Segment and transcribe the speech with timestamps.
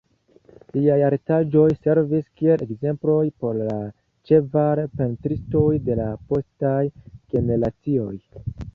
[0.77, 3.77] Liaj artaĵoj servis kiel ekzemploj por la
[4.31, 6.83] ĉeval-pentristoj de la postaj
[7.37, 8.15] generacioj.